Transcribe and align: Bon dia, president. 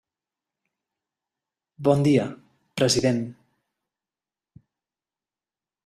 Bon 1.89 2.01
dia, 2.09 2.25
president. 2.81 3.21